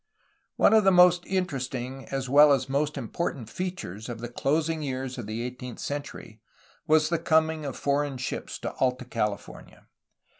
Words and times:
One 0.55 0.73
of 0.73 0.83
the 0.83 0.91
most 0.91 1.27
interesting 1.27 2.05
as 2.09 2.27
well 2.27 2.53
as 2.53 2.67
most 2.67 2.97
important 2.97 3.51
features 3.51 4.09
of 4.09 4.17
the 4.19 4.29
closing 4.29 4.81
years 4.81 5.19
of 5.19 5.27
the 5.27 5.43
eighteenth 5.43 5.77
century 5.77 6.41
was 6.87 7.09
the 7.09 7.19
coming 7.19 7.65
of 7.65 7.77
foreign 7.77 8.17
ships 8.17 8.57
to 8.61 8.73
Alta 8.77 9.05
California. 9.05 9.85